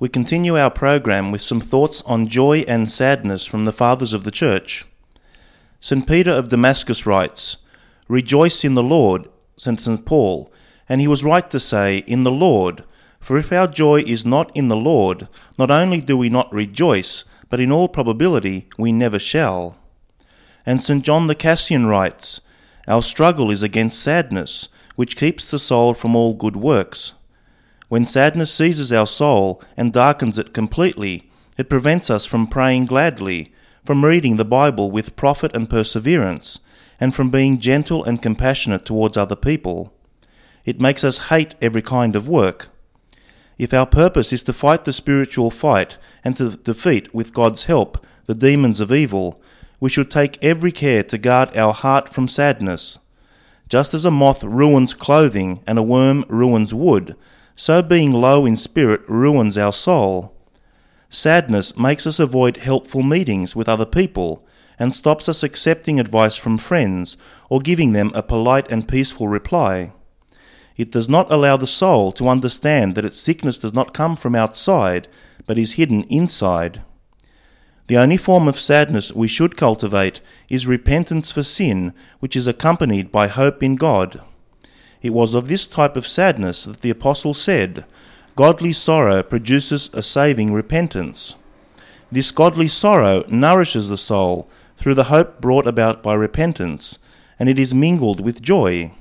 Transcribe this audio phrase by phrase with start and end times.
[0.00, 4.24] we continue our program with some thoughts on joy and sadness from the Fathers of
[4.24, 4.86] the Church.
[5.78, 6.08] St.
[6.08, 7.58] Peter of Damascus writes,
[8.08, 9.28] Rejoice in the Lord,
[9.58, 10.06] St.
[10.06, 10.50] Paul,
[10.88, 12.82] and he was right to say, In the Lord,
[13.20, 15.28] for if our joy is not in the Lord,
[15.58, 19.76] not only do we not rejoice, but in all probability we never shall.
[20.64, 21.04] And St.
[21.04, 22.40] John the Cassian writes,
[22.88, 27.12] Our struggle is against sadness, which keeps the soul from all good works.
[27.90, 31.28] When sadness seizes our soul and darkens it completely,
[31.58, 33.52] it prevents us from praying gladly,
[33.84, 36.60] from reading the Bible with profit and perseverance,
[37.00, 39.92] and from being gentle and compassionate towards other people.
[40.64, 42.68] It makes us hate every kind of work.
[43.58, 48.06] If our purpose is to fight the spiritual fight and to defeat, with God's help,
[48.26, 49.42] the demons of evil,
[49.80, 53.00] we should take every care to guard our heart from sadness.
[53.68, 57.16] Just as a moth ruins clothing and a worm ruins wood,
[57.60, 60.34] so being low in spirit ruins our soul.
[61.10, 64.46] Sadness makes us avoid helpful meetings with other people
[64.78, 67.18] and stops us accepting advice from friends
[67.50, 69.92] or giving them a polite and peaceful reply.
[70.78, 74.34] It does not allow the soul to understand that its sickness does not come from
[74.34, 75.06] outside,
[75.46, 76.80] but is hidden inside.
[77.88, 83.12] The only form of sadness we should cultivate is repentance for sin, which is accompanied
[83.12, 84.22] by hope in God.
[85.02, 87.84] It was of this type of sadness that the Apostle said,
[88.36, 91.36] Godly sorrow produces a saving repentance.
[92.12, 96.98] This godly sorrow nourishes the soul through the hope brought about by repentance,
[97.38, 98.92] and it is mingled with joy.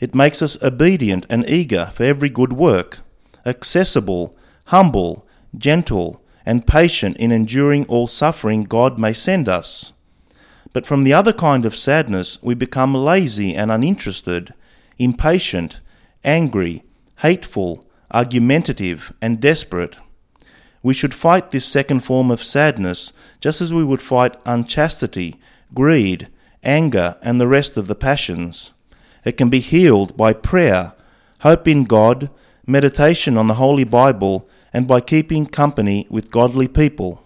[0.00, 2.98] It makes us obedient and eager for every good work,
[3.44, 4.36] accessible,
[4.66, 5.26] humble,
[5.56, 9.92] gentle, and patient in enduring all suffering God may send us.
[10.72, 14.54] But from the other kind of sadness we become lazy and uninterested,
[15.02, 15.80] impatient,
[16.24, 16.84] angry,
[17.18, 19.96] hateful, argumentative, and desperate.
[20.82, 25.36] We should fight this second form of sadness just as we would fight unchastity,
[25.74, 26.28] greed,
[26.62, 28.72] anger, and the rest of the passions.
[29.24, 30.92] It can be healed by prayer,
[31.40, 32.30] hope in God,
[32.66, 37.22] meditation on the Holy Bible, and by keeping company with godly people.